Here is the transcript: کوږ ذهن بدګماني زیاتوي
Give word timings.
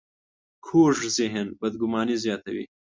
کوږ 0.65 0.95
ذهن 1.17 1.47
بدګماني 1.59 2.15
زیاتوي 2.23 2.63